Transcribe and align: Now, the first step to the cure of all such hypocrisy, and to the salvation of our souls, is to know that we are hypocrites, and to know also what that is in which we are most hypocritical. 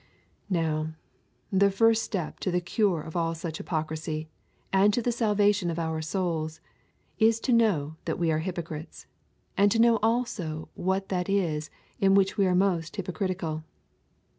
Now, 0.49 0.95
the 1.51 1.69
first 1.69 2.01
step 2.01 2.39
to 2.39 2.49
the 2.49 2.59
cure 2.59 3.01
of 3.03 3.15
all 3.15 3.35
such 3.35 3.59
hypocrisy, 3.59 4.29
and 4.73 4.91
to 4.95 4.99
the 5.03 5.11
salvation 5.11 5.69
of 5.69 5.77
our 5.77 6.01
souls, 6.01 6.59
is 7.19 7.39
to 7.41 7.53
know 7.53 7.97
that 8.05 8.17
we 8.17 8.31
are 8.31 8.39
hypocrites, 8.39 9.05
and 9.55 9.71
to 9.71 9.77
know 9.79 9.99
also 10.01 10.69
what 10.73 11.09
that 11.09 11.29
is 11.29 11.69
in 11.99 12.15
which 12.15 12.35
we 12.35 12.47
are 12.47 12.55
most 12.55 12.95
hypocritical. 12.95 13.63